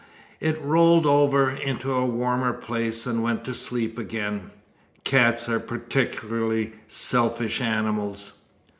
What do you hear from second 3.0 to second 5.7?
and went to sleep again. Cats are